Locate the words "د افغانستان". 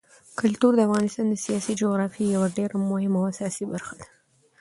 0.75-1.25